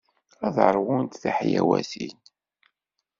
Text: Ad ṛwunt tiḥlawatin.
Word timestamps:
Ad 0.45 0.57
ṛwunt 0.75 1.19
tiḥlawatin. 1.21 2.17